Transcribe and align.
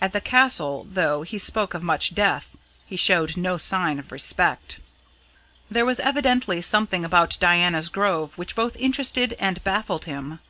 At 0.00 0.12
the 0.12 0.20
Castle, 0.20 0.84
though 0.90 1.22
he 1.22 1.38
spoke 1.38 1.74
of 1.74 1.82
much 1.84 2.12
death, 2.12 2.56
he 2.86 2.96
showed 2.96 3.36
no 3.36 3.56
sign 3.56 4.00
of 4.00 4.10
respect. 4.10 4.80
There 5.70 5.86
was 5.86 6.00
evidently 6.00 6.60
something 6.60 7.04
about 7.04 7.36
Diana's 7.38 7.88
Grove 7.88 8.36
which 8.36 8.56
both 8.56 8.74
interested 8.74 9.34
and 9.38 9.62
baffled 9.62 10.06
him. 10.06 10.40